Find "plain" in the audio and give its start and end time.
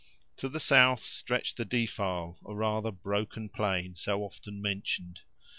3.49-3.93